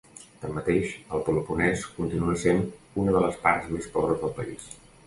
Tanmateix, 0.45 0.95
el 1.17 1.21
Peloponès 1.27 1.85
continua 1.99 2.39
sent 2.47 2.65
una 3.05 3.15
de 3.19 3.23
les 3.29 3.41
parts 3.47 3.73
més 3.77 3.95
pobres 3.99 4.25
del 4.27 4.37
país. 4.43 4.73